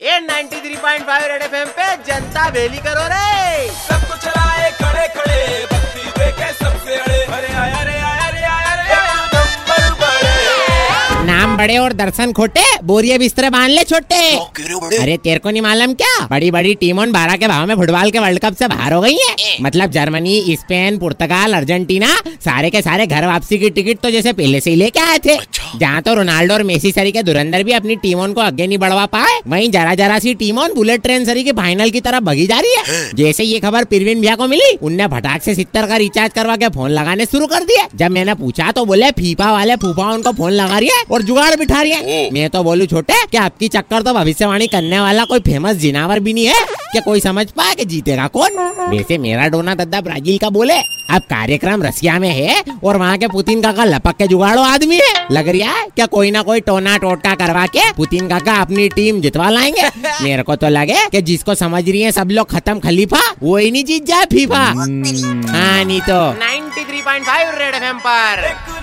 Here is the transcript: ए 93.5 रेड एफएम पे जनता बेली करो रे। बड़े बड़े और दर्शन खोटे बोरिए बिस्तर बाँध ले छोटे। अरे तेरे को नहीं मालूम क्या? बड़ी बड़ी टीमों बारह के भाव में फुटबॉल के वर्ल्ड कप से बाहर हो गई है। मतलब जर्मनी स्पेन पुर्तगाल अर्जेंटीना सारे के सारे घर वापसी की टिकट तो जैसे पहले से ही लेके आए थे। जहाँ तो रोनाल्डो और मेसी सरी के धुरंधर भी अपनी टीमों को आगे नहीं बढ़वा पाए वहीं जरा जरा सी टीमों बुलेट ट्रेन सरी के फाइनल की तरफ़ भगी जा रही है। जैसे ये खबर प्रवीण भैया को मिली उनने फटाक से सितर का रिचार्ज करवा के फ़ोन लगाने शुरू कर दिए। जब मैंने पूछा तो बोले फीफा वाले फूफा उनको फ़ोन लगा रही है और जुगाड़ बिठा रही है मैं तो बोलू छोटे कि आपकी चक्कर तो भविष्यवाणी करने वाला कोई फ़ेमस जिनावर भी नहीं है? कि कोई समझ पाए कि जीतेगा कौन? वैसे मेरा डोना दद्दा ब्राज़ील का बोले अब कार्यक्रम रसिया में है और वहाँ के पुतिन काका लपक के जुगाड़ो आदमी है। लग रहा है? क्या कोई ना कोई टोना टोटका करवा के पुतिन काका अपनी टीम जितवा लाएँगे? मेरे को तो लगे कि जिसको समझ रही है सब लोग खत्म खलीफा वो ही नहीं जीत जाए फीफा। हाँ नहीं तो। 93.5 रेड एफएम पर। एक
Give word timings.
ए 0.00 0.18
93.5 0.22 1.22
रेड 1.28 1.42
एफएम 1.42 1.68
पे 1.76 1.84
जनता 2.06 2.48
बेली 2.52 2.78
करो 2.86 3.04
रे। 3.12 3.35
बड़े 11.56 11.66
बड़े 11.66 11.76
और 11.78 11.92
दर्शन 11.94 12.32
खोटे 12.32 12.62
बोरिए 12.84 13.16
बिस्तर 13.18 13.48
बाँध 13.50 13.70
ले 13.70 13.82
छोटे। 13.84 14.16
अरे 14.96 15.16
तेरे 15.16 15.38
को 15.38 15.50
नहीं 15.50 15.62
मालूम 15.62 15.92
क्या? 15.94 16.26
बड़ी 16.30 16.50
बड़ी 16.50 16.74
टीमों 16.74 17.10
बारह 17.12 17.36
के 17.36 17.48
भाव 17.48 17.66
में 17.66 17.74
फुटबॉल 17.76 18.10
के 18.10 18.18
वर्ल्ड 18.18 18.40
कप 18.40 18.54
से 18.54 18.68
बाहर 18.68 18.92
हो 18.92 19.00
गई 19.00 19.16
है। 19.18 19.56
मतलब 19.62 19.90
जर्मनी 19.90 20.56
स्पेन 20.56 20.98
पुर्तगाल 20.98 21.54
अर्जेंटीना 21.54 22.08
सारे 22.44 22.70
के 22.70 22.82
सारे 22.82 23.06
घर 23.06 23.26
वापसी 23.26 23.58
की 23.58 23.70
टिकट 23.70 24.00
तो 24.02 24.10
जैसे 24.10 24.32
पहले 24.32 24.60
से 24.60 24.70
ही 24.70 24.76
लेके 24.76 25.00
आए 25.00 25.18
थे। 25.18 25.36
जहाँ 25.76 26.02
तो 26.02 26.14
रोनाल्डो 26.14 26.54
और 26.54 26.62
मेसी 26.62 26.92
सरी 26.92 27.12
के 27.12 27.22
धुरंधर 27.22 27.62
भी 27.62 27.72
अपनी 27.72 27.96
टीमों 27.96 28.32
को 28.34 28.40
आगे 28.40 28.66
नहीं 28.66 28.78
बढ़वा 28.78 29.06
पाए 29.06 29.40
वहीं 29.46 29.70
जरा 29.70 29.94
जरा 29.94 30.18
सी 30.18 30.34
टीमों 30.36 30.68
बुलेट 30.74 31.02
ट्रेन 31.02 31.24
सरी 31.24 31.44
के 31.44 31.52
फाइनल 31.54 31.90
की 31.90 32.00
तरफ़ 32.00 32.24
भगी 32.24 32.46
जा 32.46 32.58
रही 32.58 32.74
है। 32.76 33.10
जैसे 33.16 33.44
ये 33.44 33.60
खबर 33.60 33.84
प्रवीण 33.86 34.20
भैया 34.20 34.34
को 34.36 34.46
मिली 34.46 34.76
उनने 34.82 35.06
फटाक 35.08 35.42
से 35.42 35.54
सितर 35.54 35.86
का 35.86 35.96
रिचार्ज 35.96 36.32
करवा 36.34 36.56
के 36.56 36.68
फ़ोन 36.68 36.90
लगाने 36.90 37.26
शुरू 37.26 37.46
कर 37.46 37.64
दिए। 37.64 37.86
जब 37.96 38.10
मैंने 38.10 38.34
पूछा 38.36 38.70
तो 38.72 38.84
बोले 38.84 39.10
फीफा 39.12 39.50
वाले 39.52 39.76
फूफा 39.78 40.10
उनको 40.12 40.32
फ़ोन 40.32 40.52
लगा 40.52 40.78
रही 40.78 40.88
है 40.88 41.02
और 41.10 41.22
जुगाड़ 41.22 41.45
बिठा 41.54 41.80
रही 41.82 41.90
है 41.92 42.30
मैं 42.32 42.48
तो 42.50 42.62
बोलू 42.62 42.86
छोटे 42.86 43.14
कि 43.30 43.36
आपकी 43.36 43.68
चक्कर 43.68 44.02
तो 44.02 44.12
भविष्यवाणी 44.14 44.66
करने 44.66 45.00
वाला 45.00 45.24
कोई 45.24 45.40
फ़ेमस 45.40 45.76
जिनावर 45.76 46.20
भी 46.20 46.32
नहीं 46.32 46.46
है? 46.46 46.64
कि 46.92 47.00
कोई 47.00 47.20
समझ 47.20 47.46
पाए 47.50 47.74
कि 47.74 47.84
जीतेगा 47.84 48.26
कौन? 48.26 48.58
वैसे 48.90 49.18
मेरा 49.18 49.46
डोना 49.48 49.74
दद्दा 49.74 50.00
ब्राज़ील 50.00 50.38
का 50.38 50.50
बोले 50.50 50.74
अब 51.10 51.22
कार्यक्रम 51.22 51.82
रसिया 51.82 52.18
में 52.18 52.28
है 52.28 52.62
और 52.84 52.96
वहाँ 52.96 53.16
के 53.18 53.28
पुतिन 53.28 53.60
काका 53.62 53.84
लपक 53.84 54.16
के 54.16 54.26
जुगाड़ो 54.26 54.62
आदमी 54.62 54.96
है। 54.96 55.26
लग 55.32 55.48
रहा 55.48 55.72
है? 55.72 55.86
क्या 55.96 56.06
कोई 56.06 56.30
ना 56.30 56.42
कोई 56.42 56.60
टोना 56.60 56.96
टोटका 56.96 57.34
करवा 57.34 57.66
के 57.66 57.90
पुतिन 57.92 58.28
काका 58.28 58.54
अपनी 58.60 58.88
टीम 58.88 59.20
जितवा 59.20 59.50
लाएँगे? 59.50 59.88
मेरे 60.24 60.42
को 60.42 60.56
तो 60.56 60.68
लगे 60.68 61.06
कि 61.12 61.22
जिसको 61.22 61.54
समझ 61.54 61.82
रही 61.88 62.02
है 62.02 62.12
सब 62.12 62.30
लोग 62.30 62.50
खत्म 62.50 62.78
खलीफा 62.80 63.20
वो 63.42 63.56
ही 63.56 63.70
नहीं 63.70 63.84
जीत 63.84 64.06
जाए 64.06 64.24
फीफा। 64.24 64.56
हाँ 64.56 65.84
नहीं 65.84 66.00
तो। 66.00 66.20
93.5 66.40 67.58
रेड 67.58 67.74
एफएम 67.74 67.98
पर। 67.98 68.44
एक 68.44 68.75